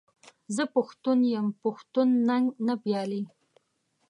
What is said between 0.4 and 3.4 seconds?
زه پښتون یم پښتون ننګ نه بایلي.